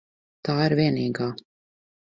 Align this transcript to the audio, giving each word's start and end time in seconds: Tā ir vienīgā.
Tā 0.49 0.55
ir 0.69 0.75
vienīgā. 0.81 1.31